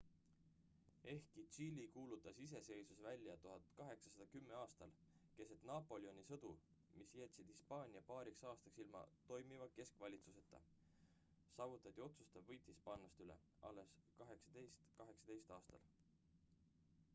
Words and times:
ehkki 1.09 1.41
tšiili 1.55 1.83
kuulutas 1.95 2.39
iseseisvuse 2.45 3.03
välja 3.03 3.35
1810. 3.43 4.55
aastal 4.61 4.93
keset 5.35 5.67
napoleoni 5.71 6.23
sõdu 6.29 6.49
mis 7.01 7.13
jätsid 7.19 7.51
hispaania 7.53 8.01
paariks 8.09 8.47
aastaks 8.53 8.81
ilma 8.85 9.01
toimiva 9.31 9.67
keskvalitsuseta 9.79 10.61
saavutati 11.59 12.05
otsustav 12.07 12.47
võit 12.49 12.69
hispaanlaste 12.73 13.27
üle 13.29 13.35
alles 13.71 13.93
1818. 14.23 15.59
aastal 15.59 15.87